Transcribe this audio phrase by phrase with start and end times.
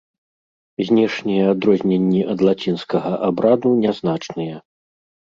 [0.87, 4.55] Знешнія адрозненні ад лацінскага абраду нязначныя.